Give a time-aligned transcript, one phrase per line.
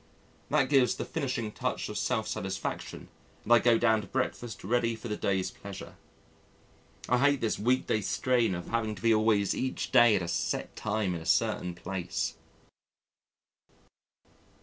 [0.49, 3.09] That gives the finishing touch of self satisfaction,
[3.43, 5.93] and I go down to breakfast ready for the day's pleasure.
[7.07, 10.75] I hate this weekday strain of having to be always each day at a set
[10.75, 12.33] time in a certain place.